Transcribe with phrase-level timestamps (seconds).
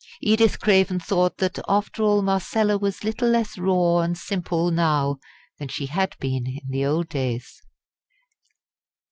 [0.23, 5.19] Edith Craven thought that after all Marcella was little less raw and simple now
[5.59, 7.61] than she had been in the old days.